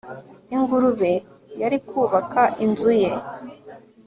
ingurube 0.55 1.11
yari 1.61 1.77
kubaka 1.89 2.41
inzu 2.65 2.91
ye 3.01 3.11